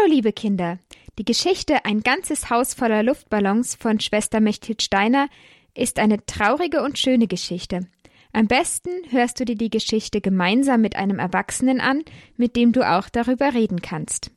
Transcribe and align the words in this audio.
Hallo 0.00 0.12
liebe 0.12 0.32
Kinder. 0.32 0.78
Die 1.18 1.24
Geschichte 1.24 1.84
Ein 1.84 2.02
ganzes 2.02 2.48
Haus 2.48 2.74
voller 2.74 3.02
Luftballons 3.02 3.74
von 3.74 4.00
Schwester 4.00 4.40
Mechthild 4.40 4.82
Steiner 4.82 5.28
ist 5.74 5.98
eine 5.98 6.24
traurige 6.24 6.82
und 6.82 6.98
schöne 6.98 7.26
Geschichte. 7.26 7.86
Am 8.32 8.46
besten 8.46 8.90
hörst 9.10 9.40
du 9.40 9.44
dir 9.44 9.56
die 9.56 9.68
Geschichte 9.68 10.20
gemeinsam 10.20 10.80
mit 10.80 10.96
einem 10.96 11.18
Erwachsenen 11.18 11.80
an, 11.80 12.02
mit 12.36 12.56
dem 12.56 12.72
du 12.72 12.88
auch 12.88 13.08
darüber 13.08 13.52
reden 13.52 13.82
kannst. 13.82 14.30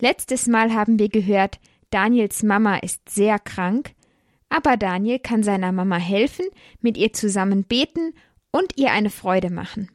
Letztes 0.00 0.46
Mal 0.46 0.74
haben 0.74 0.98
wir 0.98 1.08
gehört, 1.08 1.58
Daniels 1.90 2.42
Mama 2.42 2.76
ist 2.76 3.08
sehr 3.08 3.38
krank, 3.38 3.92
aber 4.48 4.76
Daniel 4.76 5.20
kann 5.20 5.42
seiner 5.42 5.72
Mama 5.72 5.96
helfen, 5.96 6.46
mit 6.80 6.98
ihr 6.98 7.12
zusammen 7.12 7.64
beten 7.64 8.12
und 8.50 8.76
ihr 8.76 8.92
eine 8.92 9.10
Freude 9.10 9.50
machen. 9.50 9.90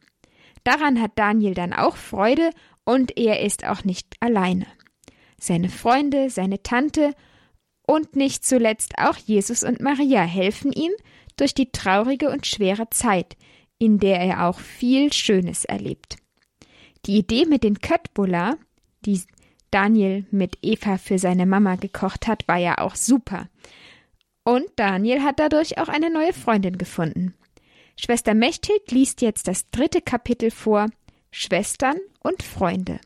Daran 0.63 1.02
hat 1.02 1.11
Daniel 1.16 1.54
dann 1.54 1.73
auch 1.73 1.95
Freude 1.95 2.52
und 2.86 3.18
er 3.18 3.41
ist 3.41 3.66
auch 3.66 3.84
nicht 3.84 4.07
alleine. 4.20 4.68
Seine 5.39 5.70
Freunde, 5.70 6.30
seine 6.30 6.62
Tante 6.62 7.13
und 7.88 8.16
nicht 8.16 8.45
zuletzt 8.45 8.98
auch 8.98 9.17
Jesus 9.17 9.63
und 9.63 9.81
Maria 9.81 10.22
helfen 10.22 10.72
ihm 10.72 10.91
durch 11.38 11.53
die 11.53 11.72
traurige 11.72 12.30
und 12.30 12.45
schwere 12.45 12.89
Zeit, 12.89 13.36
in 13.80 13.98
der 13.98 14.20
er 14.20 14.48
auch 14.48 14.59
viel 14.59 15.12
Schönes 15.12 15.66
erlebt. 15.66 16.17
Die 17.05 17.17
Idee 17.17 17.45
mit 17.45 17.63
den 17.63 17.80
Köttbullar, 17.80 18.58
die 19.05 19.22
Daniel 19.72 20.25
mit 20.30 20.58
Eva 20.61 20.98
für 20.98 21.17
seine 21.17 21.45
Mama 21.45 21.75
gekocht 21.75 22.27
hat, 22.27 22.48
war 22.48 22.58
ja 22.58 22.77
auch 22.77 22.95
super. 22.95 23.50
Und 24.44 24.66
Daniel 24.75 25.23
hat 25.23 25.39
dadurch 25.39 25.77
auch 25.77 25.88
eine 25.88 26.11
neue 26.11 26.34
Freundin 26.34 26.77
gefunden. 26.77 27.34
Schwester 28.00 28.34
Mechthild 28.34 28.91
liest 28.91 29.22
jetzt 29.22 29.48
das 29.48 29.70
dritte 29.70 30.02
Kapitel 30.02 30.52
vor 30.52 30.88
Schwestern 31.31 31.98
und 32.20 32.44
Freunde. 32.44 32.99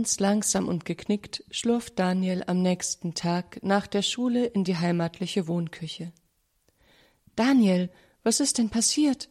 Ganz 0.00 0.18
langsam 0.18 0.66
und 0.66 0.86
geknickt 0.86 1.44
schlurft 1.50 1.98
Daniel 1.98 2.42
am 2.46 2.62
nächsten 2.62 3.12
Tag 3.12 3.62
nach 3.62 3.86
der 3.86 4.00
Schule 4.00 4.46
in 4.46 4.64
die 4.64 4.78
heimatliche 4.78 5.46
Wohnküche. 5.46 6.14
Daniel, 7.36 7.90
was 8.22 8.40
ist 8.40 8.56
denn 8.56 8.70
passiert? 8.70 9.28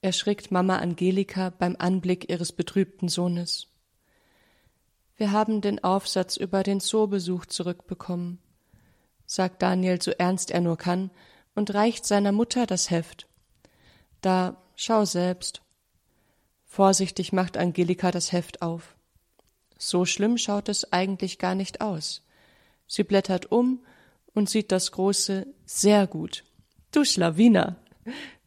erschrickt 0.00 0.52
Mama 0.52 0.76
Angelika 0.76 1.50
beim 1.50 1.74
Anblick 1.76 2.30
ihres 2.30 2.52
betrübten 2.52 3.08
Sohnes. 3.08 3.66
Wir 5.16 5.32
haben 5.32 5.60
den 5.60 5.82
Aufsatz 5.82 6.36
über 6.36 6.62
den 6.62 6.78
Zoobesuch 6.78 7.46
zurückbekommen, 7.46 8.38
sagt 9.26 9.60
Daniel 9.60 10.00
so 10.00 10.12
ernst 10.12 10.52
er 10.52 10.60
nur 10.60 10.78
kann 10.78 11.10
und 11.56 11.74
reicht 11.74 12.06
seiner 12.06 12.30
Mutter 12.30 12.64
das 12.64 12.90
Heft. 12.90 13.26
Da, 14.20 14.62
schau 14.76 15.04
selbst. 15.04 15.62
Vorsichtig 16.64 17.32
macht 17.32 17.56
Angelika 17.56 18.12
das 18.12 18.30
Heft 18.30 18.62
auf. 18.62 18.94
So 19.82 20.04
schlimm 20.04 20.36
schaut 20.36 20.68
es 20.68 20.92
eigentlich 20.92 21.38
gar 21.38 21.54
nicht 21.54 21.80
aus. 21.80 22.22
Sie 22.86 23.02
blättert 23.02 23.50
um 23.50 23.80
und 24.34 24.50
sieht 24.50 24.72
das 24.72 24.92
große 24.92 25.46
sehr 25.64 26.06
gut. 26.06 26.44
Du 26.92 27.02
Schlawiner, 27.02 27.76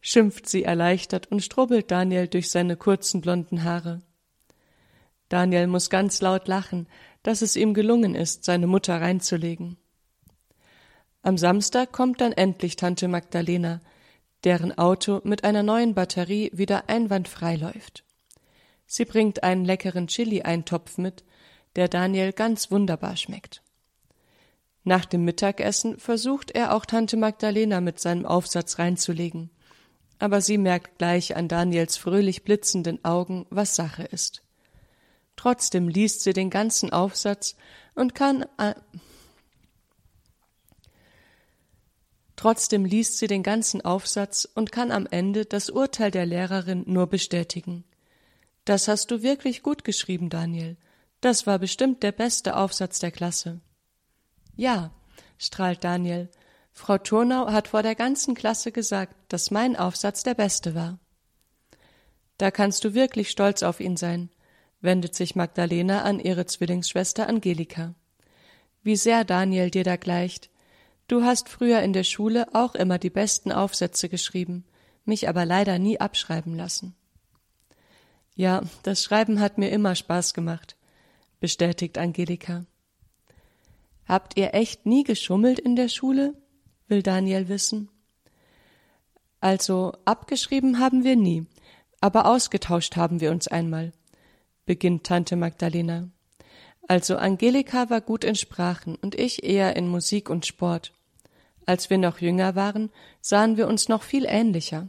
schimpft 0.00 0.48
sie 0.48 0.62
erleichtert 0.62 1.26
und 1.32 1.42
strubbelt 1.42 1.90
Daniel 1.90 2.28
durch 2.28 2.50
seine 2.50 2.76
kurzen 2.76 3.20
blonden 3.20 3.64
Haare. 3.64 4.00
Daniel 5.28 5.66
muss 5.66 5.90
ganz 5.90 6.20
laut 6.20 6.46
lachen, 6.46 6.86
dass 7.24 7.42
es 7.42 7.56
ihm 7.56 7.74
gelungen 7.74 8.14
ist, 8.14 8.44
seine 8.44 8.68
Mutter 8.68 9.00
reinzulegen. 9.00 9.76
Am 11.22 11.36
Samstag 11.36 11.90
kommt 11.90 12.20
dann 12.20 12.32
endlich 12.32 12.76
Tante 12.76 13.08
Magdalena, 13.08 13.80
deren 14.44 14.78
Auto 14.78 15.20
mit 15.24 15.42
einer 15.42 15.64
neuen 15.64 15.94
Batterie 15.94 16.52
wieder 16.54 16.88
einwandfrei 16.88 17.56
läuft. 17.56 18.03
Sie 18.86 19.04
bringt 19.04 19.42
einen 19.42 19.64
leckeren 19.64 20.06
Chili-Eintopf 20.06 20.98
mit, 20.98 21.24
der 21.76 21.88
Daniel 21.88 22.32
ganz 22.32 22.70
wunderbar 22.70 23.16
schmeckt. 23.16 23.62
Nach 24.84 25.06
dem 25.06 25.24
Mittagessen 25.24 25.98
versucht 25.98 26.50
er 26.50 26.74
auch 26.74 26.84
Tante 26.84 27.16
Magdalena 27.16 27.80
mit 27.80 27.98
seinem 27.98 28.26
Aufsatz 28.26 28.78
reinzulegen. 28.78 29.50
Aber 30.18 30.40
sie 30.40 30.58
merkt 30.58 30.98
gleich 30.98 31.36
an 31.36 31.48
Daniels 31.48 31.96
fröhlich 31.96 32.44
blitzenden 32.44 33.04
Augen, 33.04 33.46
was 33.50 33.74
Sache 33.74 34.04
ist. 34.04 34.42
Trotzdem 35.36 35.88
liest 35.88 36.22
sie 36.22 36.32
den 36.32 36.50
ganzen 36.50 36.92
Aufsatz 36.92 37.56
und 37.94 38.14
kann 38.14 38.46
äh, 38.58 38.74
Trotzdem 42.36 42.84
liest 42.84 43.18
sie 43.18 43.26
den 43.26 43.42
ganzen 43.42 43.80
Aufsatz 43.80 44.46
und 44.54 44.70
kann 44.70 44.90
am 44.90 45.06
Ende 45.06 45.46
das 45.46 45.70
Urteil 45.70 46.10
der 46.10 46.26
Lehrerin 46.26 46.82
nur 46.86 47.06
bestätigen. 47.06 47.84
Das 48.64 48.88
hast 48.88 49.10
du 49.10 49.22
wirklich 49.22 49.62
gut 49.62 49.84
geschrieben, 49.84 50.30
Daniel. 50.30 50.76
Das 51.20 51.46
war 51.46 51.58
bestimmt 51.58 52.02
der 52.02 52.12
beste 52.12 52.56
Aufsatz 52.56 52.98
der 52.98 53.10
Klasse. 53.10 53.60
Ja, 54.56 54.90
strahlt 55.38 55.84
Daniel. 55.84 56.30
Frau 56.72 56.98
Turnau 56.98 57.52
hat 57.52 57.68
vor 57.68 57.82
der 57.82 57.94
ganzen 57.94 58.34
Klasse 58.34 58.72
gesagt, 58.72 59.14
dass 59.28 59.50
mein 59.50 59.76
Aufsatz 59.76 60.22
der 60.22 60.34
beste 60.34 60.74
war. 60.74 60.98
Da 62.38 62.50
kannst 62.50 62.84
du 62.84 62.94
wirklich 62.94 63.30
stolz 63.30 63.62
auf 63.62 63.80
ihn 63.80 63.96
sein, 63.96 64.30
wendet 64.80 65.14
sich 65.14 65.36
Magdalena 65.36 66.02
an 66.02 66.18
ihre 66.18 66.46
Zwillingsschwester 66.46 67.28
Angelika. 67.28 67.94
Wie 68.82 68.96
sehr 68.96 69.24
Daniel 69.24 69.70
dir 69.70 69.84
da 69.84 69.96
gleicht. 69.96 70.50
Du 71.06 71.22
hast 71.22 71.48
früher 71.48 71.80
in 71.80 71.92
der 71.92 72.04
Schule 72.04 72.54
auch 72.54 72.74
immer 72.74 72.98
die 72.98 73.10
besten 73.10 73.52
Aufsätze 73.52 74.08
geschrieben, 74.08 74.64
mich 75.04 75.28
aber 75.28 75.44
leider 75.44 75.78
nie 75.78 76.00
abschreiben 76.00 76.56
lassen. 76.56 76.96
Ja, 78.34 78.62
das 78.82 79.02
Schreiben 79.02 79.40
hat 79.40 79.58
mir 79.58 79.70
immer 79.70 79.94
Spaß 79.94 80.34
gemacht, 80.34 80.76
bestätigt 81.40 81.98
Angelika. 81.98 82.64
Habt 84.06 84.36
ihr 84.36 84.54
echt 84.54 84.86
nie 84.86 85.04
geschummelt 85.04 85.58
in 85.58 85.76
der 85.76 85.88
Schule? 85.88 86.34
will 86.88 87.02
Daniel 87.02 87.48
wissen. 87.48 87.88
Also 89.40 89.92
abgeschrieben 90.04 90.78
haben 90.78 91.04
wir 91.04 91.16
nie, 91.16 91.46
aber 92.00 92.26
ausgetauscht 92.26 92.96
haben 92.96 93.20
wir 93.20 93.30
uns 93.30 93.48
einmal, 93.48 93.92
beginnt 94.66 95.04
Tante 95.04 95.36
Magdalena. 95.36 96.08
Also 96.88 97.16
Angelika 97.16 97.88
war 97.88 98.00
gut 98.00 98.24
in 98.24 98.34
Sprachen 98.34 98.96
und 98.96 99.14
ich 99.14 99.44
eher 99.44 99.76
in 99.76 99.88
Musik 99.88 100.28
und 100.28 100.44
Sport. 100.44 100.92
Als 101.66 101.88
wir 101.88 101.98
noch 101.98 102.18
jünger 102.18 102.54
waren, 102.54 102.90
sahen 103.20 103.56
wir 103.56 103.68
uns 103.68 103.88
noch 103.88 104.02
viel 104.02 104.26
ähnlicher. 104.26 104.88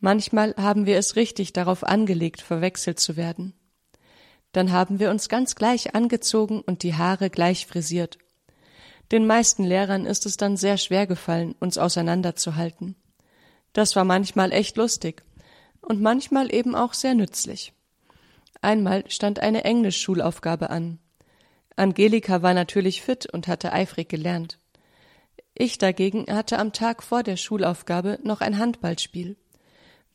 Manchmal 0.00 0.54
haben 0.56 0.86
wir 0.86 0.96
es 0.96 1.16
richtig 1.16 1.52
darauf 1.52 1.82
angelegt, 1.82 2.40
verwechselt 2.40 3.00
zu 3.00 3.16
werden. 3.16 3.54
Dann 4.52 4.72
haben 4.72 4.98
wir 4.98 5.10
uns 5.10 5.28
ganz 5.28 5.56
gleich 5.56 5.94
angezogen 5.94 6.60
und 6.60 6.82
die 6.82 6.94
Haare 6.94 7.30
gleich 7.30 7.66
frisiert. 7.66 8.18
Den 9.10 9.26
meisten 9.26 9.64
Lehrern 9.64 10.06
ist 10.06 10.26
es 10.26 10.36
dann 10.36 10.56
sehr 10.56 10.76
schwer 10.76 11.06
gefallen, 11.06 11.54
uns 11.60 11.78
auseinanderzuhalten. 11.78 12.94
Das 13.72 13.96
war 13.96 14.04
manchmal 14.04 14.52
echt 14.52 14.76
lustig 14.76 15.22
und 15.80 16.00
manchmal 16.00 16.52
eben 16.54 16.74
auch 16.74 16.94
sehr 16.94 17.14
nützlich. 17.14 17.72
Einmal 18.60 19.04
stand 19.10 19.40
eine 19.40 19.64
Englischschulaufgabe 19.64 20.70
an. 20.70 20.98
Angelika 21.76 22.42
war 22.42 22.54
natürlich 22.54 23.02
fit 23.02 23.26
und 23.32 23.46
hatte 23.46 23.72
eifrig 23.72 24.08
gelernt. 24.08 24.58
Ich 25.54 25.78
dagegen 25.78 26.26
hatte 26.28 26.58
am 26.58 26.72
Tag 26.72 27.02
vor 27.02 27.22
der 27.22 27.36
Schulaufgabe 27.36 28.18
noch 28.22 28.40
ein 28.40 28.58
Handballspiel. 28.58 29.36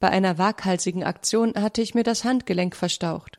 Bei 0.04 0.10
einer 0.10 0.38
waghalsigen 0.38 1.06
Aktion 1.06 1.54
hatte 1.56 1.82
ich 1.82 1.96
mir 1.96 2.04
das 2.04 2.26
Handgelenk 2.26 2.76
verstaucht. 2.76 3.38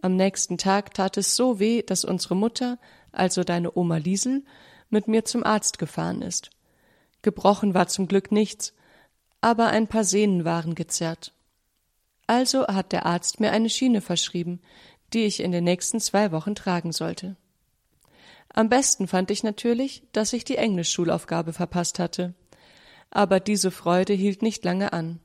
Am 0.00 0.16
nächsten 0.16 0.56
Tag 0.56 0.94
tat 0.94 1.18
es 1.18 1.36
so 1.36 1.60
weh, 1.60 1.82
dass 1.82 2.06
unsere 2.06 2.34
Mutter, 2.34 2.78
also 3.12 3.44
deine 3.44 3.76
Oma 3.76 3.98
Liesel, 3.98 4.44
mit 4.88 5.08
mir 5.08 5.26
zum 5.26 5.44
Arzt 5.44 5.78
gefahren 5.78 6.22
ist. 6.22 6.48
Gebrochen 7.20 7.74
war 7.74 7.86
zum 7.86 8.08
Glück 8.08 8.32
nichts, 8.32 8.72
aber 9.42 9.66
ein 9.66 9.86
paar 9.86 10.04
Sehnen 10.04 10.46
waren 10.46 10.74
gezerrt. 10.74 11.34
Also 12.26 12.66
hat 12.66 12.92
der 12.92 13.04
Arzt 13.04 13.40
mir 13.40 13.52
eine 13.52 13.68
Schiene 13.68 14.00
verschrieben, 14.00 14.62
die 15.12 15.26
ich 15.26 15.40
in 15.40 15.52
den 15.52 15.64
nächsten 15.64 16.00
zwei 16.00 16.32
Wochen 16.32 16.54
tragen 16.54 16.92
sollte. 16.92 17.36
Am 18.48 18.70
besten 18.70 19.06
fand 19.06 19.30
ich 19.30 19.42
natürlich, 19.42 20.02
dass 20.12 20.32
ich 20.32 20.44
die 20.44 20.56
Englischschulaufgabe 20.56 21.52
verpasst 21.52 21.98
hatte. 21.98 22.32
Aber 23.10 23.38
diese 23.38 23.70
Freude 23.70 24.14
hielt 24.14 24.40
nicht 24.40 24.64
lange 24.64 24.94
an. 24.94 25.20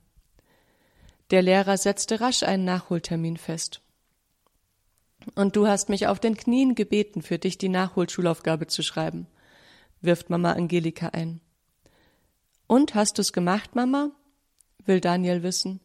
Der 1.31 1.41
Lehrer 1.41 1.77
setzte 1.77 2.21
rasch 2.21 2.43
einen 2.43 2.65
Nachholtermin 2.65 3.37
fest. 3.37 3.81
Und 5.35 5.55
du 5.55 5.67
hast 5.67 5.89
mich 5.89 6.07
auf 6.07 6.19
den 6.19 6.35
Knien 6.35 6.75
gebeten, 6.75 7.21
für 7.21 7.37
dich 7.37 7.57
die 7.57 7.69
Nachholschulaufgabe 7.69 8.67
zu 8.67 8.81
schreiben, 8.81 9.27
wirft 10.01 10.29
Mama 10.29 10.53
Angelika 10.53 11.09
ein. 11.09 11.41
Und 12.67 12.95
hast 12.95 13.17
du's 13.17 13.33
gemacht, 13.33 13.75
Mama? 13.75 14.11
will 14.85 15.01
Daniel 15.01 15.43
wissen. 15.43 15.81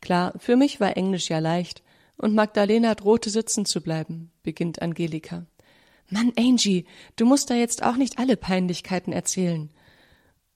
Klar, 0.00 0.32
für 0.38 0.56
mich 0.56 0.80
war 0.80 0.96
Englisch 0.96 1.28
ja 1.28 1.40
leicht, 1.40 1.82
und 2.16 2.34
Magdalena 2.34 2.94
drohte 2.94 3.28
sitzen 3.28 3.66
zu 3.66 3.82
bleiben, 3.82 4.30
beginnt 4.42 4.80
Angelika. 4.80 5.46
Mann, 6.10 6.32
Angie, 6.38 6.86
du 7.16 7.26
musst 7.26 7.50
da 7.50 7.54
jetzt 7.54 7.82
auch 7.82 7.96
nicht 7.96 8.18
alle 8.18 8.36
Peinlichkeiten 8.36 9.12
erzählen, 9.12 9.70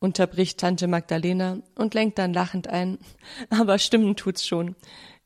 unterbricht 0.01 0.59
Tante 0.59 0.87
Magdalena 0.87 1.59
und 1.75 1.95
lenkt 1.95 2.19
dann 2.19 2.33
lachend 2.33 2.69
ein. 2.69 2.99
Aber 3.51 3.79
stimmen 3.79 4.17
tut's 4.17 4.47
schon. 4.47 4.77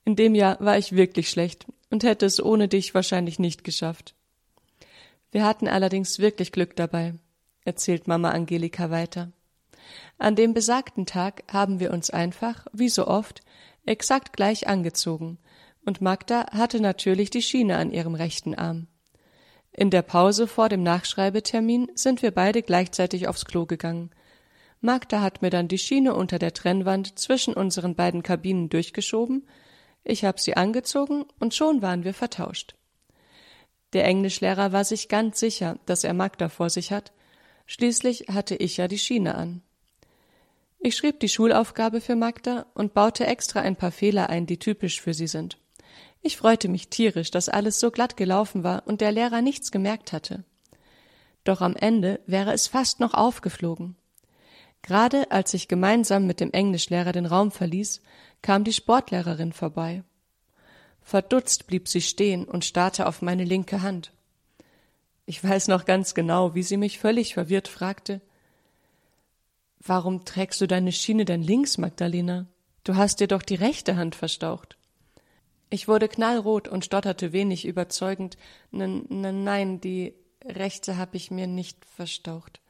In 0.05 0.17
dem 0.17 0.35
Jahr 0.35 0.59
war 0.61 0.79
ich 0.79 0.93
wirklich 0.97 1.31
schlecht 1.31 1.67
und 1.91 2.03
hätte 2.03 2.27
es 2.27 2.43
ohne 2.43 2.69
dich 2.69 2.95
wahrscheinlich 2.95 3.39
nicht 3.39 3.65
geschafft. 3.65 4.15
Wir 5.31 5.45
hatten 5.45 5.69
allerdings 5.69 6.19
wirklich 6.19 6.53
Glück 6.53 6.77
dabei, 6.77 7.15
erzählt 7.65 8.07
Mama 8.07 8.31
Angelika 8.31 8.91
weiter. 8.91 9.33
An 10.19 10.37
dem 10.37 10.55
besagten 10.55 11.07
Tag 11.07 11.43
haben 11.51 11.81
wir 11.81 11.91
uns 11.91 12.11
einfach, 12.11 12.67
wie 12.73 12.89
so 12.89 13.07
oft, 13.07 13.41
exakt 13.85 14.35
gleich 14.35 14.69
angezogen, 14.69 15.39
und 15.85 16.01
Magda 16.01 16.47
hatte 16.53 16.81
natürlich 16.81 17.31
die 17.31 17.43
Schiene 17.43 17.77
an 17.77 17.91
ihrem 17.91 18.15
rechten 18.15 18.55
Arm. 18.55 18.87
In 19.73 19.91
der 19.91 20.03
Pause 20.03 20.47
vor 20.47 20.69
dem 20.69 20.83
Nachschreibetermin 20.83 21.91
sind 21.95 22.23
wir 22.23 22.31
beide 22.31 22.63
gleichzeitig 22.63 23.27
aufs 23.27 23.47
Klo 23.47 23.67
gegangen. 23.67 24.11
Magda 24.83 25.23
hat 25.23 25.41
mir 25.41 25.51
dann 25.51 25.69
die 25.69 25.79
Schiene 25.79 26.15
unter 26.15 26.39
der 26.39 26.53
Trennwand 26.53 27.19
zwischen 27.19 27.55
unseren 27.55 27.95
beiden 27.95 28.23
Kabinen 28.23 28.69
durchgeschoben 28.69 29.47
ich 30.05 30.25
hab 30.25 30.41
sie 30.41 30.57
angezogen 30.57 31.25
und 31.39 31.55
schon 31.55 31.83
waren 31.83 32.05
wir 32.05 32.15
vertauscht. 32.15 32.75
Der 33.93 34.05
Englischlehrer 34.05 34.73
war 34.73 34.85
sich 34.85 35.09
ganz 35.09 35.39
sicher, 35.39 35.79
dass 35.87 36.03
er 36.03 36.15
Magda 36.15 36.49
vor 36.49 36.71
sich 36.71 36.93
hat. 36.93 37.13
Schließlich 37.67 38.27
hatte 38.33 38.57
ich 38.57 38.79
ja 38.79 38.89
die 38.89 38.99
Schiene 38.99 39.35
an. 39.35 39.63
Ich 40.79 40.97
schrieb 40.97 41.21
die 41.21 41.29
Schulaufgabe 41.29 42.01
für 42.01 42.17
Magda 42.17 42.67
und 42.75 42.95
baute 42.95 43.27
extra 43.27 43.61
ein 43.61 43.77
paar 43.77 43.93
Fehler 43.93 44.31
ein, 44.31 44.47
die 44.47 44.59
typisch 44.59 45.01
für 45.01 45.15
sie 45.15 45.29
sind. 45.29 45.59
Ich 46.21 46.37
freute 46.37 46.69
mich 46.69 46.89
tierisch, 46.89 47.31
dass 47.31 47.49
alles 47.49 47.79
so 47.79 47.91
glatt 47.91 48.17
gelaufen 48.17 48.65
war 48.65 48.83
und 48.87 49.01
der 49.01 49.13
Lehrer 49.13 49.43
nichts 49.43 49.71
gemerkt 49.71 50.13
hatte. 50.13 50.45
Doch 51.45 51.61
am 51.61 51.77
Ende 51.77 52.21
wäre 52.27 52.53
es 52.53 52.67
fast 52.67 52.99
noch 52.99 53.15
aufgeflogen. 53.15 53.97
Gerade 54.83 55.31
als 55.31 55.55
ich 55.55 55.69
gemeinsam 55.69 56.27
mit 56.27 56.41
dem 56.41 56.53
Englischlehrer 56.53 57.13
den 57.13 57.27
Raum 57.27 57.53
verließ, 57.53 58.03
kam 58.43 58.65
die 58.65 58.73
Sportlehrerin 58.73 59.53
vorbei. 59.53 60.03
Verdutzt 61.01 61.67
blieb 61.67 61.89
sie 61.89 62.01
stehen 62.01 62.45
und 62.45 62.65
starrte 62.65 63.07
auf 63.07 63.23
meine 63.23 63.45
linke 63.45 63.83
Hand. 63.83 64.13
Ich 65.25 65.43
weiß 65.43 65.69
noch 65.69 65.85
ganz 65.85 66.15
genau, 66.15 66.55
wie 66.55 66.63
sie 66.63 66.77
mich 66.77 66.99
völlig 66.99 67.35
verwirrt 67.35 67.69
fragte 67.69 68.21
Warum 69.85 70.25
trägst 70.25 70.61
du 70.61 70.69
deine 70.69 70.93
Schiene 70.93 71.25
denn 71.25 71.43
links, 71.43 71.77
Magdalena? 71.77 72.47
Du 72.85 72.97
hast 72.97 73.19
dir 73.19 73.27
doch 73.27 73.43
die 73.43 73.57
rechte 73.57 73.97
Hand 73.97 74.15
verstaucht. 74.15 74.77
Ich 75.71 75.89
wurde 75.89 76.09
knallrot 76.09 76.69
und 76.69 76.85
stotterte 76.85 77.33
wenig 77.33 77.65
überzeugend 77.65 78.37
N 78.73 79.07
nein, 79.09 79.81
die 79.81 80.15
rechte 80.45 80.99
hab 80.99 81.15
ich 81.15 81.31
mir 81.31 81.47
nicht 81.47 81.85
verstaucht. 81.85 82.62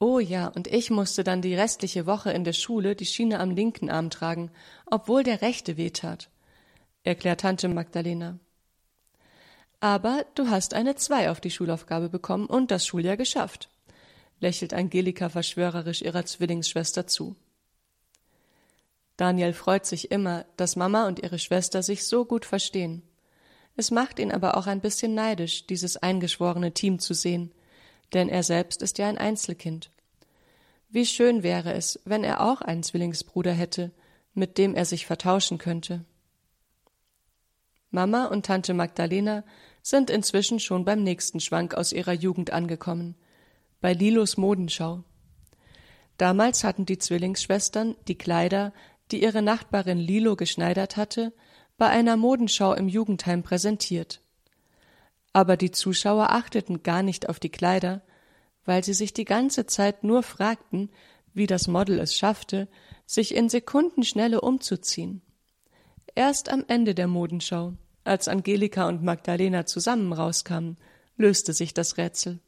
Oh 0.00 0.20
ja, 0.20 0.48
und 0.48 0.68
ich 0.68 0.90
musste 0.90 1.24
dann 1.24 1.42
die 1.42 1.56
restliche 1.56 2.06
Woche 2.06 2.30
in 2.30 2.44
der 2.44 2.52
Schule 2.52 2.94
die 2.94 3.06
Schiene 3.06 3.40
am 3.40 3.50
linken 3.50 3.90
Arm 3.90 4.10
tragen, 4.10 4.50
obwohl 4.86 5.24
der 5.24 5.42
rechte 5.42 5.76
wehtat, 5.76 6.30
erklärt 7.02 7.40
Tante 7.40 7.68
Magdalena. 7.68 8.38
Aber 9.80 10.24
du 10.34 10.50
hast 10.50 10.74
eine 10.74 10.94
Zwei 10.94 11.30
auf 11.30 11.40
die 11.40 11.50
Schulaufgabe 11.50 12.08
bekommen 12.08 12.46
und 12.46 12.70
das 12.70 12.86
Schuljahr 12.86 13.16
geschafft, 13.16 13.70
lächelt 14.40 14.72
Angelika 14.72 15.28
verschwörerisch 15.28 16.02
ihrer 16.02 16.24
Zwillingsschwester 16.24 17.06
zu. 17.06 17.34
Daniel 19.16 19.52
freut 19.52 19.84
sich 19.84 20.12
immer, 20.12 20.46
dass 20.56 20.76
Mama 20.76 21.08
und 21.08 21.18
ihre 21.18 21.40
Schwester 21.40 21.82
sich 21.82 22.06
so 22.06 22.24
gut 22.24 22.44
verstehen. 22.44 23.02
Es 23.76 23.90
macht 23.90 24.20
ihn 24.20 24.30
aber 24.30 24.56
auch 24.56 24.68
ein 24.68 24.80
bisschen 24.80 25.14
neidisch, 25.14 25.66
dieses 25.66 25.96
eingeschworene 25.96 26.72
Team 26.72 27.00
zu 27.00 27.14
sehen, 27.14 27.52
denn 28.12 28.28
er 28.28 28.42
selbst 28.42 28.82
ist 28.82 28.98
ja 28.98 29.08
ein 29.08 29.18
Einzelkind. 29.18 29.90
Wie 30.88 31.04
schön 31.04 31.42
wäre 31.42 31.74
es, 31.74 32.00
wenn 32.04 32.24
er 32.24 32.40
auch 32.40 32.62
einen 32.62 32.82
Zwillingsbruder 32.82 33.52
hätte, 33.52 33.92
mit 34.32 34.56
dem 34.56 34.74
er 34.74 34.84
sich 34.84 35.06
vertauschen 35.06 35.58
könnte. 35.58 36.04
Mama 37.90 38.26
und 38.26 38.46
Tante 38.46 38.74
Magdalena 38.74 39.44
sind 39.82 40.10
inzwischen 40.10 40.60
schon 40.60 40.84
beim 40.84 41.02
nächsten 41.02 41.40
Schwank 41.40 41.74
aus 41.74 41.92
ihrer 41.92 42.12
Jugend 42.12 42.52
angekommen, 42.52 43.16
bei 43.80 43.92
Lilos 43.92 44.36
Modenschau. 44.36 45.04
Damals 46.16 46.64
hatten 46.64 46.84
die 46.84 46.98
Zwillingsschwestern 46.98 47.96
die 48.08 48.18
Kleider, 48.18 48.72
die 49.10 49.22
ihre 49.22 49.40
Nachbarin 49.40 49.98
Lilo 49.98 50.36
geschneidert 50.36 50.96
hatte, 50.96 51.32
bei 51.76 51.88
einer 51.88 52.16
Modenschau 52.16 52.74
im 52.74 52.88
Jugendheim 52.88 53.42
präsentiert 53.42 54.20
aber 55.38 55.56
die 55.56 55.70
Zuschauer 55.70 56.30
achteten 56.30 56.82
gar 56.82 57.04
nicht 57.04 57.28
auf 57.28 57.38
die 57.38 57.48
Kleider, 57.48 58.02
weil 58.64 58.82
sie 58.82 58.92
sich 58.92 59.12
die 59.12 59.24
ganze 59.24 59.66
Zeit 59.66 60.02
nur 60.02 60.24
fragten, 60.24 60.90
wie 61.32 61.46
das 61.46 61.68
Model 61.68 62.00
es 62.00 62.16
schaffte, 62.16 62.66
sich 63.06 63.36
in 63.36 63.48
Sekundenschnelle 63.48 64.40
umzuziehen. 64.40 65.22
Erst 66.16 66.48
am 66.48 66.64
Ende 66.66 66.92
der 66.92 67.06
Modenschau, 67.06 67.74
als 68.02 68.26
Angelika 68.26 68.88
und 68.88 69.04
Magdalena 69.04 69.64
zusammen 69.64 70.12
rauskamen, 70.12 70.76
löste 71.16 71.52
sich 71.52 71.72
das 71.72 71.98
Rätsel. 71.98 72.40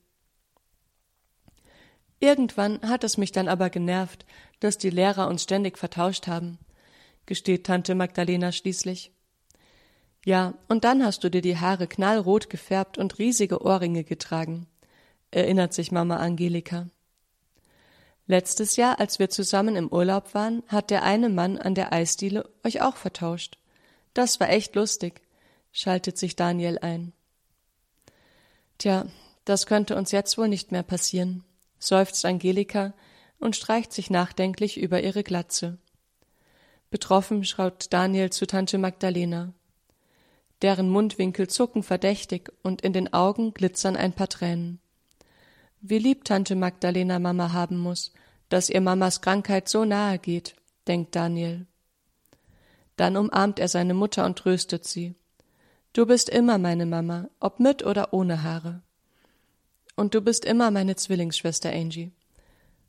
Irgendwann 2.18 2.80
hat 2.82 3.04
es 3.04 3.18
mich 3.18 3.30
dann 3.30 3.46
aber 3.46 3.70
genervt, 3.70 4.26
dass 4.58 4.78
die 4.78 4.90
Lehrer 4.90 5.28
uns 5.28 5.44
ständig 5.44 5.78
vertauscht 5.78 6.26
haben, 6.26 6.58
gesteht 7.24 7.66
Tante 7.66 7.94
Magdalena 7.94 8.50
schließlich. 8.50 9.12
Ja, 10.24 10.54
und 10.68 10.84
dann 10.84 11.04
hast 11.04 11.24
du 11.24 11.30
dir 11.30 11.40
die 11.40 11.58
Haare 11.58 11.86
knallrot 11.86 12.50
gefärbt 12.50 12.98
und 12.98 13.18
riesige 13.18 13.62
Ohrringe 13.62 14.04
getragen, 14.04 14.66
erinnert 15.30 15.72
sich 15.72 15.92
Mama 15.92 16.16
Angelika. 16.16 16.88
Letztes 18.26 18.76
Jahr, 18.76 19.00
als 19.00 19.18
wir 19.18 19.30
zusammen 19.30 19.76
im 19.76 19.88
Urlaub 19.88 20.34
waren, 20.34 20.62
hat 20.68 20.90
der 20.90 21.02
eine 21.02 21.30
Mann 21.30 21.58
an 21.58 21.74
der 21.74 21.92
Eisdiele 21.92 22.48
euch 22.64 22.82
auch 22.82 22.96
vertauscht. 22.96 23.56
Das 24.12 24.38
war 24.40 24.50
echt 24.50 24.74
lustig, 24.74 25.22
schaltet 25.72 26.18
sich 26.18 26.36
Daniel 26.36 26.78
ein. 26.80 27.12
Tja, 28.78 29.06
das 29.46 29.66
könnte 29.66 29.96
uns 29.96 30.12
jetzt 30.12 30.36
wohl 30.36 30.48
nicht 30.48 30.70
mehr 30.70 30.82
passieren, 30.82 31.44
seufzt 31.78 32.24
Angelika 32.24 32.92
und 33.38 33.56
streicht 33.56 33.92
sich 33.92 34.10
nachdenklich 34.10 34.78
über 34.78 35.02
ihre 35.02 35.24
Glatze. 35.24 35.78
Betroffen 36.90 37.44
schaut 37.44 37.86
Daniel 37.90 38.30
zu 38.30 38.46
Tante 38.46 38.76
Magdalena 38.78 39.54
deren 40.62 40.90
Mundwinkel 40.90 41.48
zucken 41.48 41.82
verdächtig 41.82 42.52
und 42.62 42.82
in 42.82 42.92
den 42.92 43.12
Augen 43.12 43.54
glitzern 43.54 43.96
ein 43.96 44.12
paar 44.12 44.28
Tränen. 44.28 44.80
Wie 45.80 45.98
lieb 45.98 46.24
Tante 46.24 46.56
Magdalena 46.56 47.18
Mama 47.18 47.52
haben 47.52 47.78
muss, 47.78 48.12
dass 48.50 48.68
ihr 48.68 48.80
Mamas 48.80 49.22
Krankheit 49.22 49.68
so 49.68 49.84
nahe 49.84 50.18
geht, 50.18 50.54
denkt 50.86 51.16
Daniel. 51.16 51.66
Dann 52.96 53.16
umarmt 53.16 53.58
er 53.58 53.68
seine 53.68 53.94
Mutter 53.94 54.26
und 54.26 54.38
tröstet 54.38 54.84
sie. 54.84 55.14
Du 55.94 56.04
bist 56.04 56.28
immer 56.28 56.58
meine 56.58 56.84
Mama, 56.84 57.30
ob 57.40 57.60
mit 57.60 57.84
oder 57.84 58.12
ohne 58.12 58.42
Haare. 58.42 58.82
Und 59.96 60.14
du 60.14 60.20
bist 60.20 60.44
immer 60.44 60.70
meine 60.70 60.96
Zwillingsschwester 60.96 61.72
Angie, 61.72 62.12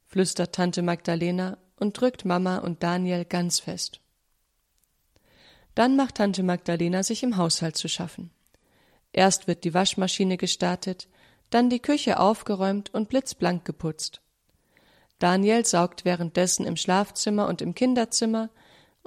flüstert 0.07 0.53
Tante 0.53 0.81
Magdalena 0.81 1.57
und 1.79 1.99
drückt 1.99 2.25
Mama 2.25 2.57
und 2.57 2.83
Daniel 2.83 3.25
ganz 3.25 3.59
fest. 3.59 4.01
Dann 5.75 5.95
macht 5.95 6.15
Tante 6.15 6.43
Magdalena 6.43 7.03
sich 7.03 7.23
im 7.23 7.37
Haushalt 7.37 7.77
zu 7.77 7.87
schaffen. 7.87 8.31
Erst 9.13 9.47
wird 9.47 9.63
die 9.63 9.73
Waschmaschine 9.73 10.37
gestartet, 10.37 11.07
dann 11.49 11.69
die 11.69 11.79
Küche 11.79 12.19
aufgeräumt 12.19 12.93
und 12.93 13.09
blitzblank 13.09 13.65
geputzt. 13.65 14.21
Daniel 15.19 15.65
saugt 15.65 16.05
währenddessen 16.05 16.65
im 16.65 16.77
Schlafzimmer 16.77 17.47
und 17.47 17.61
im 17.61 17.75
Kinderzimmer, 17.75 18.49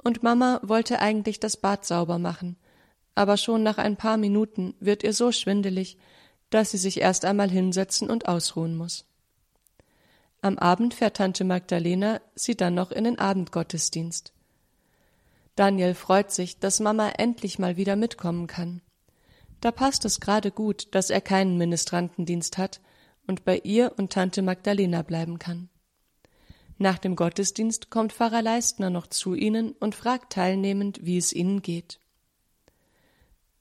und 0.03 0.23
Mama 0.23 0.59
wollte 0.63 0.99
eigentlich 0.99 1.39
das 1.39 1.57
Bad 1.57 1.85
sauber 1.85 2.19
machen, 2.19 2.57
aber 3.15 3.37
schon 3.37 3.63
nach 3.63 3.77
ein 3.77 3.97
paar 3.97 4.17
Minuten 4.17 4.75
wird 4.79 5.03
ihr 5.03 5.13
so 5.13 5.31
schwindelig, 5.31 5.97
dass 6.49 6.71
sie 6.71 6.77
sich 6.77 7.01
erst 7.01 7.25
einmal 7.25 7.49
hinsetzen 7.49 8.09
und 8.09 8.27
ausruhen 8.27 8.75
muss. 8.75 9.05
Am 10.41 10.59
Abend 10.59 10.93
fährt 10.93 11.17
Tante 11.17 11.43
Magdalena 11.43 12.21
sie 12.35 12.55
dann 12.55 12.75
noch 12.75 12.91
in 12.91 13.05
den 13.05 13.17
Abendgottesdienst. 13.17 14.34
Daniel 15.55 15.93
freut 15.93 16.31
sich, 16.31 16.59
dass 16.59 16.79
Mama 16.79 17.09
endlich 17.09 17.59
mal 17.59 17.77
wieder 17.77 17.95
mitkommen 17.95 18.47
kann. 18.47 18.81
Da 19.61 19.71
passt 19.71 20.05
es 20.05 20.19
gerade 20.19 20.51
gut, 20.51 20.93
dass 20.93 21.09
er 21.09 21.21
keinen 21.21 21.57
Ministrantendienst 21.57 22.57
hat 22.57 22.81
und 23.25 23.45
bei 23.45 23.59
ihr 23.59 23.93
und 23.97 24.11
Tante 24.11 24.41
Magdalena 24.41 25.01
bleiben 25.01 25.39
kann. 25.39 25.69
Nach 26.77 26.97
dem 26.97 27.15
Gottesdienst 27.15 27.89
kommt 27.89 28.11
Pfarrer 28.11 28.41
Leistner 28.41 28.89
noch 28.89 29.07
zu 29.07 29.33
ihnen 29.33 29.71
und 29.71 29.95
fragt 29.95 30.33
teilnehmend, 30.33 30.99
wie 31.05 31.17
es 31.17 31.31
ihnen 31.31 31.61
geht. 31.61 31.99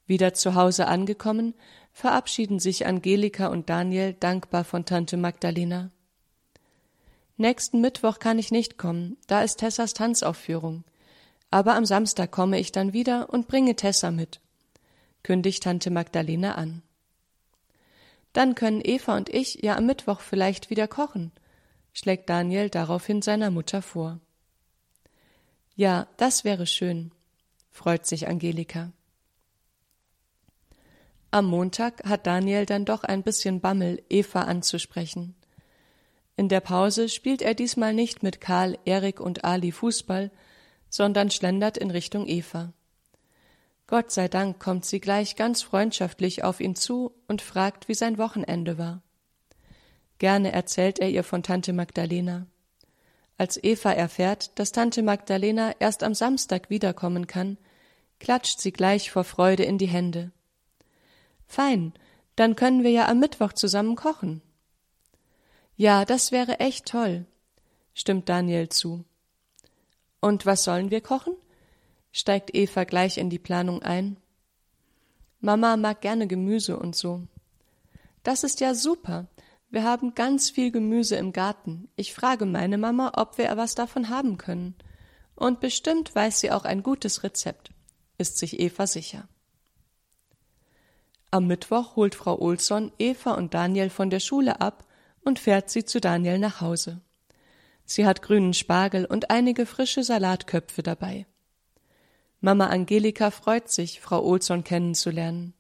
Wieder 0.07 0.35
zu 0.35 0.57
Hause 0.57 0.89
angekommen, 0.89 1.55
verabschieden 1.93 2.59
sich 2.59 2.87
Angelika 2.87 3.47
und 3.47 3.71
Daniel 3.71 4.15
dankbar 4.15 4.65
von 4.65 4.85
Tante 4.85 5.17
Magdalena. 5.17 5.91
Nächsten 7.37 7.81
Mittwoch 7.81 8.19
kann 8.19 8.39
ich 8.39 8.51
nicht 8.51 8.79
kommen, 8.79 9.17
da 9.29 9.43
ist 9.43 9.57
Tessas 9.57 9.95
Tanzaufführung. 9.95 10.85
Aber 11.55 11.77
am 11.77 11.85
Samstag 11.85 12.33
komme 12.33 12.59
ich 12.59 12.73
dann 12.73 12.93
wieder 12.93 13.31
und 13.31 13.47
bringe 13.47 13.77
Tessa 13.77 14.11
mit, 14.11 14.41
kündigt 15.23 15.63
Tante 15.63 15.89
Magdalena 15.89 16.57
an. 16.57 16.83
Dann 18.33 18.57
können 18.57 18.81
Eva 18.83 19.17
und 19.17 19.29
ich 19.29 19.63
ja 19.63 19.77
am 19.77 19.87
Mittwoch 19.87 20.19
vielleicht 20.19 20.69
wieder 20.69 20.89
kochen, 20.89 21.31
schlägt 21.93 22.29
Daniel 22.29 22.71
daraufhin 22.71 23.23
seiner 23.23 23.53
Mutter 23.53 23.83
vor. 23.83 24.19
Ja, 25.77 26.09
das 26.17 26.43
wäre 26.43 26.67
schön, 26.67 27.13
freut 27.71 28.05
sich 28.05 28.27
Angelika. 28.27 28.91
Am 31.31 31.47
Montag 31.47 32.05
hat 32.05 32.27
Daniel 32.27 32.67
dann 32.67 32.85
doch 32.85 33.05
ein 33.05 33.23
bisschen 33.23 33.61
Bammel, 33.61 34.03
Eva 34.11 34.41
anzusprechen. 34.41 35.37
In 36.37 36.49
der 36.49 36.61
Pause 36.61 37.09
spielt 37.09 37.43
er 37.43 37.55
diesmal 37.55 37.95
nicht 37.95 38.25
mit 38.25 38.41
Karl, 38.41 38.77
Erik 38.85 39.21
und 39.21 39.45
Ali 39.45 39.71
Fußball, 39.71 40.33
sondern 40.95 41.29
schlendert 41.29 41.77
in 41.77 41.91
Richtung 41.91 42.29
Eva. 42.29 42.73
Gott 43.89 44.13
sei 44.13 44.29
Dank 44.29 44.61
kommt 44.61 44.85
sie 44.85 45.01
gleich 45.01 45.35
ganz 45.35 45.61
freundschaftlich 45.61 46.45
auf 46.45 46.61
ihn 46.61 46.77
zu 46.77 47.11
und 47.27 47.43
fragt, 47.43 47.89
wie 47.89 47.95
sein 47.95 48.17
Wochenende 48.17 48.79
war. 48.79 49.03
Gerne 50.19 50.53
erzählt 50.53 51.01
er 51.01 51.11
ihr 51.11 51.25
von 51.25 51.43
Tante 51.43 51.73
Magdalena. 51.73 52.47
Als 53.37 53.59
Eva 53.61 53.91
erfährt, 53.91 54.57
dass 54.57 54.71
Tante 54.71 55.03
Magdalena 55.03 55.73
erst 55.81 56.05
am 56.05 56.15
Samstag 56.15 56.71
wiederkommen 56.71 57.27
kann, 57.27 57.59
klatscht 58.21 58.61
sie 58.61 58.71
gleich 58.73 59.11
vor 59.11 59.25
Freude 59.25 59.65
in 59.65 59.79
die 59.79 59.89
Hände. 59.89 60.31
Fein, 61.49 61.93
dann 62.37 62.55
können 62.55 62.85
wir 62.85 62.93
ja 62.93 63.09
am 63.09 63.19
Mittwoch 63.19 63.53
zusammen 63.53 63.97
kochen. 63.97 64.43
Ja, 65.75 66.05
das 66.05 66.31
wäre 66.31 66.61
echt 66.61 66.87
toll, 66.87 67.27
stimmt 67.95 68.29
Daniel 68.29 68.69
zu. 68.69 69.05
Und 70.25 70.47
was 70.47 70.65
sollen 70.65 70.91
wir 70.91 71.03
kochen? 71.03 71.35
steigt 72.11 72.55
Eva 72.55 72.85
gleich 72.85 73.19
in 73.19 73.29
die 73.29 73.39
Planung 73.39 73.83
ein. 73.83 74.17
Mama 75.41 75.77
mag 75.77 76.01
gerne 76.01 76.27
Gemüse 76.27 76.79
und 76.79 76.97
so. 76.97 77.29
Das 78.23 78.43
ist 78.43 78.61
ja 78.61 78.73
super. 78.73 79.27
Wir 79.69 79.85
haben 79.85 80.15
ganz 80.15 80.49
viel 80.49 80.71
Gemüse 80.71 81.17
im 81.17 81.35
Garten. 81.35 81.91
Ich 81.95 82.15
frage 82.15 82.47
meine 82.47 82.79
Mama, 82.79 83.13
ob 83.17 83.37
wir 83.37 83.55
was 83.59 83.75
davon 83.75 84.09
haben 84.09 84.39
können. 84.39 84.77
Und 85.35 85.61
bestimmt 85.61 86.15
weiß 86.15 86.41
sie 86.41 86.53
auch 86.53 86.65
ein 86.65 86.83
gutes 86.83 87.23
Rezept, 87.23 87.73
ist 88.17 88.39
sich 88.39 88.59
Eva 88.61 88.87
sicher. 88.87 89.29
Am 91.31 91.47
Mittwoch 91.47 91.97
holt 91.97 92.15
Frau 92.15 92.41
Olsson 92.41 92.93
Eva 92.99 93.35
und 93.35 93.53
Daniel 93.53 93.91
von 93.91 94.09
der 94.09 94.21
Schule 94.21 94.63
ab 94.63 94.87
und 95.23 95.39
fährt 95.39 95.69
sie 95.69 95.85
zu 95.85 96.01
Daniel 96.01 96.39
nach 96.39 96.63
Hause. 96.63 97.03
Sie 97.85 98.07
hat 98.07 98.23
grünen 98.23 98.55
Spargel 98.55 99.05
und 99.05 99.31
einige 99.31 99.67
frische 99.67 100.03
Salatköpfe 100.03 100.83
dabei. 100.83 101.27
Mama 102.41 102.67
Angelika 102.67 103.31
freut 103.31 103.71
sich, 103.71 104.01
Frau 104.01 104.23
Olsson 104.23 104.65
kennenzulernen. 104.65 105.55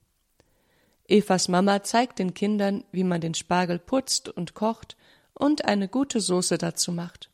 Evas 1.07 1.49
Mama 1.49 1.83
zeigt 1.83 2.19
den 2.19 2.35
Kindern, 2.35 2.85
wie 2.93 3.05
man 3.05 3.21
den 3.21 3.35
Spargel 3.35 3.79
putzt 3.79 4.29
und 4.29 4.55
kocht 4.55 4.97
und 5.35 5.65
eine 5.67 5.89
gute 5.89 6.21
Soße 6.21 6.57
dazu 6.59 6.93
macht. 6.93 7.31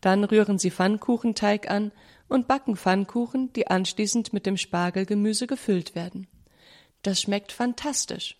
Dann 0.00 0.24
rühren 0.24 0.58
sie 0.58 0.70
Pfannkuchenteig 0.70 1.70
an 1.70 1.92
und 2.28 2.48
backen 2.48 2.76
Pfannkuchen, 2.76 3.52
die 3.52 3.68
anschließend 3.68 4.32
mit 4.32 4.46
dem 4.46 4.56
Spargelgemüse 4.56 5.46
gefüllt 5.46 5.94
werden. 5.94 6.26
Das 7.02 7.20
schmeckt 7.20 7.52
fantastisch. 7.52 8.36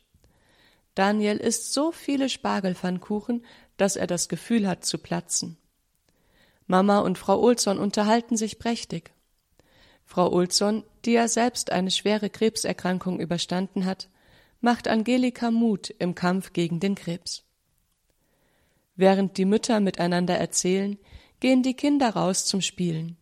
Daniel 0.95 1.37
isst 1.37 1.73
so 1.73 1.93
viele 1.93 2.29
Spargelpfannkuchen, 2.29 3.45
dass 3.77 3.97
er 3.97 4.07
das 4.07 4.29
Gefühl 4.29 4.69
hat 4.69 4.85
zu 4.85 4.99
platzen. 4.99 5.57
Mama 6.67 7.01
und 7.01 7.19
Frau 7.19 7.41
Olsson 7.41 7.79
unterhalten 7.79 8.37
sich 8.37 8.59
prächtig. 8.59 9.13
Frau 10.05 10.31
Olsson, 10.33 10.85
die 11.05 11.13
ja 11.13 11.29
selbst 11.29 11.73
eine 11.73 11.91
schwere 11.91 12.31
Krebserkrankung 12.31 13.21
überstanden 13.21 13.85
hat, 13.85 14.09
macht 14.61 14.89
Angelika 14.89 15.51
Mut 15.51 15.91
im 15.99 16.15
Kampf 16.15 16.53
gegen 16.53 16.81
den 16.81 16.95
Krebs. 16.95 17.45
Während 18.95 19.37
die 19.39 19.45
Mütter 19.45 19.81
miteinander 19.81 20.37
erzählen, 20.37 20.99
gehen 21.41 21.63
die 21.63 21.75
Kinder 21.75 22.11
raus 22.11 22.45
zum 22.45 22.61
Spielen. 22.61 23.17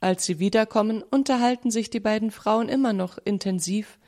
Als 0.00 0.26
sie 0.26 0.38
wiederkommen, 0.38 1.02
unterhalten 1.02 1.70
sich 1.70 1.88
die 1.88 2.00
beiden 2.00 2.30
Frauen 2.30 2.68
immer 2.68 2.92
noch 2.92 3.18
intensiv 3.18 3.98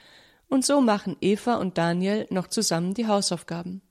und 0.49 0.65
so 0.65 0.81
machen 0.81 1.17
Eva 1.21 1.55
und 1.55 1.79
Daniel 1.79 2.27
noch 2.31 2.49
zusammen 2.49 2.95
die 2.95 3.07
Hausaufgaben. 3.07 3.83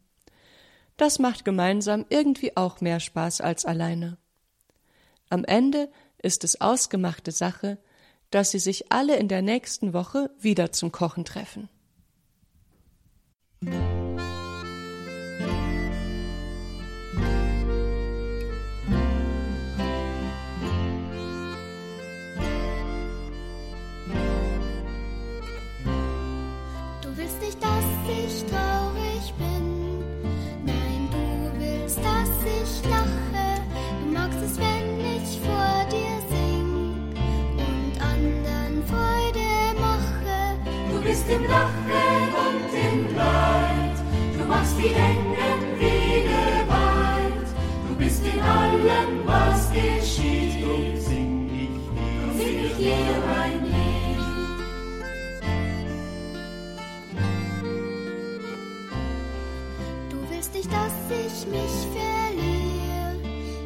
Das 0.97 1.19
macht 1.19 1.43
gemeinsam 1.43 2.05
irgendwie 2.09 2.55
auch 2.55 2.81
mehr 2.81 2.99
Spaß 2.99 3.41
als 3.41 3.65
alleine. 3.65 4.17
Am 5.29 5.43
Ende 5.43 5.91
ist 6.21 6.43
es 6.43 6.61
ausgemachte 6.61 7.31
Sache, 7.31 7.77
dass 8.31 8.51
sie 8.51 8.59
sich 8.59 8.91
alle 8.91 9.17
in 9.17 9.27
der 9.27 9.41
nächsten 9.41 9.93
Woche 9.93 10.31
wieder 10.39 10.71
zum 10.71 10.91
Kochen 10.91 11.25
treffen. 11.25 11.69
Bist 41.05 41.29
im 41.29 41.43
Lachen 41.43 42.33
und 42.45 42.73
im 42.73 43.15
Leid, 43.15 43.97
du 44.37 44.43
machst 44.45 44.75
die 44.77 44.87
engen 44.87 45.79
Wege 45.79 46.67
weit, 46.67 47.47
du 47.87 47.95
bist 47.95 48.21
in 48.25 48.39
allem, 48.41 49.25
was 49.25 49.71
geschieht, 49.71 50.63
drum 50.63 50.97
sing 50.97 51.49
ich 51.53 51.79
dir, 51.93 52.19
drum 52.21 52.37
sing 52.37 52.65
ich 52.65 52.75
dir 52.77 52.95
ein 53.39 53.65
Lied. 53.65 54.19
Du 60.09 60.17
willst 60.29 60.53
nicht, 60.53 60.71
dass 60.71 60.93
ich 61.09 61.47
mich 61.47 61.75
verliere 61.95 63.15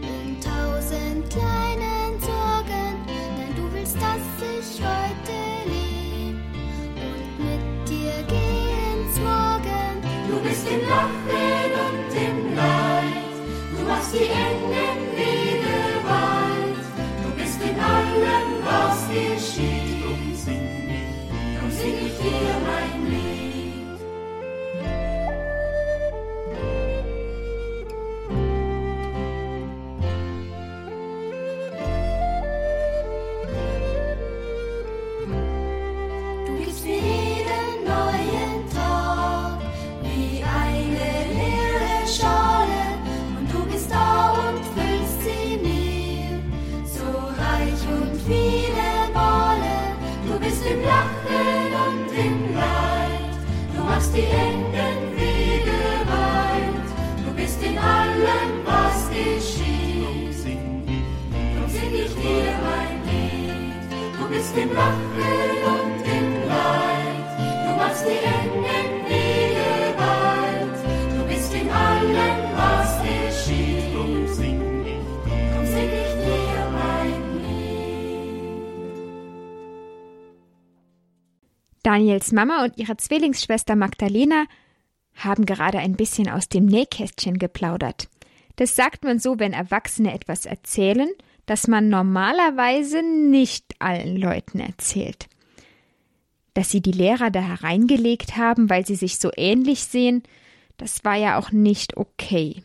in 0.01 0.39
tausend 0.41 1.29
kleinen 1.29 1.98
bist 10.37 10.67
im 10.69 10.81
Lachen 10.87 11.71
und 11.85 12.15
im 12.15 12.55
Leid. 12.55 13.29
Du 13.75 13.83
machst 13.87 14.13
die 14.13 14.27
engen 14.27 14.78
Du 57.25 57.31
bist 57.35 57.63
in 57.63 57.77
allem, 57.77 58.51
was 58.65 59.09
geschieht. 59.09 60.43
Drum 61.55 61.69
sing 61.69 61.93
ich, 61.93 62.13
dir 62.15 62.53
mein 62.67 62.97
Lied. 63.07 63.89
Du 64.19 64.23
bist 64.27 64.57
im 64.57 64.73
Lachen 64.73 65.63
und 65.73 66.01
im 66.17 66.27
Leid. 66.47 67.29
Du 67.65 67.71
machst 67.77 68.05
die 68.05 68.19
engen 68.25 68.48
Daniels 81.89 82.31
Mama 82.31 82.65
und 82.65 82.77
ihre 82.77 82.97
Zwillingsschwester 82.97 83.75
Magdalena 83.75 84.45
haben 85.15 85.47
gerade 85.47 85.79
ein 85.79 85.93
bisschen 85.93 86.29
aus 86.29 86.47
dem 86.47 86.67
Nähkästchen 86.67 87.39
geplaudert. 87.39 88.09
Das 88.57 88.75
sagt 88.75 89.03
man 89.03 89.17
so, 89.17 89.39
wenn 89.39 89.53
Erwachsene 89.53 90.13
etwas 90.13 90.45
erzählen, 90.45 91.09
das 91.47 91.67
man 91.67 91.89
normalerweise 91.89 93.01
nicht 93.01 93.73
allen 93.79 94.17
Leuten 94.17 94.59
erzählt. 94.59 95.29
Dass 96.53 96.69
sie 96.69 96.81
die 96.81 96.91
Lehrer 96.91 97.31
da 97.31 97.41
hereingelegt 97.41 98.37
haben, 98.37 98.69
weil 98.69 98.85
sie 98.85 98.95
sich 98.95 99.17
so 99.17 99.31
ähnlich 99.35 99.83
sehen, 99.85 100.21
das 100.77 101.03
war 101.03 101.15
ja 101.15 101.39
auch 101.39 101.51
nicht 101.51 101.97
okay. 101.97 102.61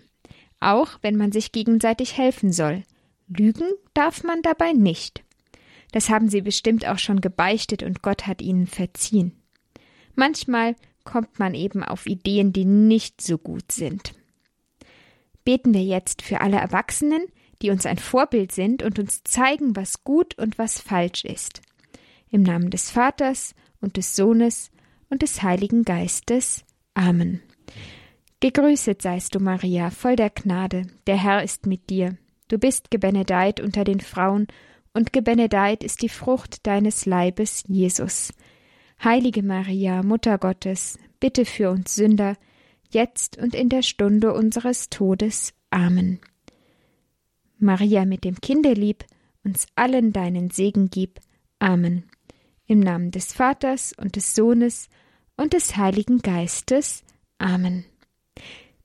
Auch 0.60 0.98
wenn 1.00 1.16
man 1.16 1.32
sich 1.32 1.50
gegenseitig 1.50 2.18
helfen 2.18 2.52
soll. 2.52 2.82
Lügen 3.26 3.72
darf 3.94 4.22
man 4.22 4.42
dabei 4.42 4.74
nicht. 4.74 5.24
Das 5.94 6.10
haben 6.10 6.28
sie 6.28 6.40
bestimmt 6.40 6.88
auch 6.88 6.98
schon 6.98 7.20
gebeichtet 7.20 7.84
und 7.84 8.02
Gott 8.02 8.26
hat 8.26 8.42
ihnen 8.42 8.66
verziehen. 8.66 9.30
Manchmal 10.16 10.74
kommt 11.04 11.38
man 11.38 11.54
eben 11.54 11.84
auf 11.84 12.06
Ideen, 12.06 12.52
die 12.52 12.64
nicht 12.64 13.20
so 13.20 13.38
gut 13.38 13.70
sind. 13.70 14.12
Beten 15.44 15.72
wir 15.72 15.84
jetzt 15.84 16.20
für 16.22 16.40
alle 16.40 16.56
Erwachsenen, 16.56 17.22
die 17.62 17.70
uns 17.70 17.86
ein 17.86 17.98
Vorbild 17.98 18.50
sind 18.50 18.82
und 18.82 18.98
uns 18.98 19.22
zeigen, 19.22 19.76
was 19.76 20.02
gut 20.02 20.36
und 20.36 20.58
was 20.58 20.80
falsch 20.80 21.24
ist. 21.24 21.62
Im 22.28 22.42
Namen 22.42 22.70
des 22.70 22.90
Vaters 22.90 23.54
und 23.80 23.96
des 23.96 24.16
Sohnes 24.16 24.72
und 25.10 25.22
des 25.22 25.44
Heiligen 25.44 25.84
Geistes. 25.84 26.64
Amen. 26.94 27.40
Gegrüßet 28.40 29.00
seist 29.00 29.36
du, 29.36 29.38
Maria, 29.38 29.90
voll 29.90 30.16
der 30.16 30.30
Gnade, 30.30 30.88
der 31.06 31.22
Herr 31.22 31.44
ist 31.44 31.66
mit 31.66 31.88
dir. 31.88 32.18
Du 32.48 32.58
bist 32.58 32.90
gebenedeit 32.90 33.60
unter 33.60 33.84
den 33.84 34.00
Frauen, 34.00 34.48
und 34.94 35.12
gebenedeit 35.12 35.84
ist 35.84 36.02
die 36.02 36.08
Frucht 36.08 36.66
deines 36.66 37.04
Leibes, 37.04 37.64
Jesus. 37.66 38.32
Heilige 39.02 39.42
Maria, 39.42 40.02
Mutter 40.02 40.38
Gottes, 40.38 40.98
bitte 41.20 41.44
für 41.44 41.70
uns 41.70 41.94
Sünder, 41.94 42.36
jetzt 42.90 43.36
und 43.36 43.54
in 43.54 43.68
der 43.68 43.82
Stunde 43.82 44.32
unseres 44.32 44.88
Todes. 44.88 45.52
Amen. 45.70 46.20
Maria 47.58 48.04
mit 48.04 48.24
dem 48.24 48.40
Kinderlieb, 48.40 49.04
uns 49.42 49.66
allen 49.74 50.12
deinen 50.12 50.50
Segen 50.50 50.88
gib. 50.90 51.20
Amen. 51.58 52.04
Im 52.66 52.80
Namen 52.80 53.10
des 53.10 53.34
Vaters 53.34 53.92
und 53.98 54.16
des 54.16 54.34
Sohnes 54.34 54.88
und 55.36 55.52
des 55.52 55.76
Heiligen 55.76 56.18
Geistes. 56.18 57.04
Amen. 57.38 57.84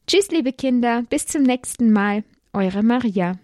Tschüss, 0.08 0.32
liebe 0.32 0.54
Kinder, 0.54 1.04
bis 1.10 1.28
zum 1.28 1.44
nächsten 1.44 1.92
Mal. 1.92 2.24
Eure 2.52 2.84
Maria. 2.84 3.40